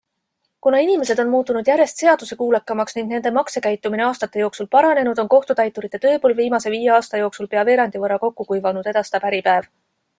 [0.67, 6.37] Kuna inimesed on muutunud järjest seaduskuulekamaks ning nende maksekäitumine aastate jooksul paranenud, on kohtutäiturite tööpõld
[6.43, 9.69] viimase viie aasta jooksul pea veerandi võrra kokku kuivanud, edastab Äripäev.